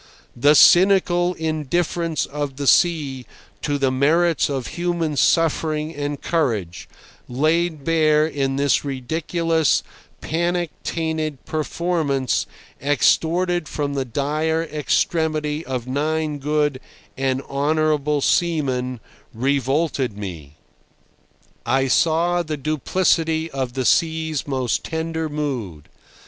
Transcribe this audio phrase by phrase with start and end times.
[0.35, 3.27] The cynical indifference of the sea
[3.61, 6.89] to the merits of human suffering and courage,
[7.27, 9.83] laid bare in this ridiculous,
[10.19, 12.47] panic tainted performance
[12.81, 16.79] extorted from the dire extremity of nine good
[17.15, 18.99] and honourable seamen,
[19.35, 20.55] revolted me.
[21.63, 25.89] I saw the duplicity of the sea's most tender mood.